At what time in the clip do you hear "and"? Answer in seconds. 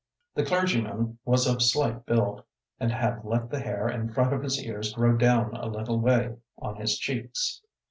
2.79-2.91